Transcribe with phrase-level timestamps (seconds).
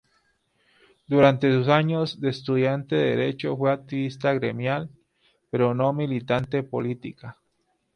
[1.05, 4.89] Durante sus años de estudiante de derecho fue activista gremial,
[5.51, 7.37] pero no militante política.